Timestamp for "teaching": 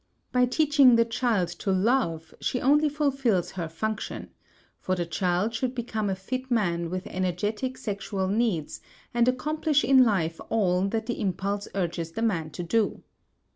0.47-0.95